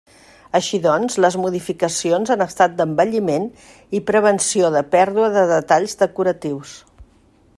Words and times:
Així 0.59 0.77
doncs 0.85 1.17
les 1.25 1.35
modificacions 1.41 2.31
han 2.35 2.41
estat 2.47 2.73
d'embelliment 2.79 3.45
i 3.99 4.03
prevenció 4.09 4.73
de 4.77 4.83
pèrdua 4.99 5.31
de 5.39 5.47
detalls 5.55 5.97
decoratius. 6.05 6.77